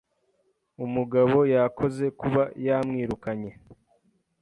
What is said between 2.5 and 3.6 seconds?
yamwirukanye,